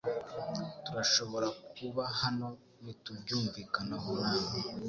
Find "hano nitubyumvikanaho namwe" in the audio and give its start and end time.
2.21-4.57